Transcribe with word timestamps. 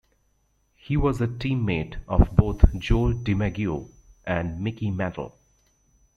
He 0.77 0.97
was 0.97 1.21
a 1.21 1.27
teammate 1.27 1.97
of 2.07 2.35
both 2.35 2.65
Joe 2.79 3.13
DiMaggio 3.13 3.87
and 4.25 4.59
Mickey 4.59 4.89
Mantle. 4.89 5.37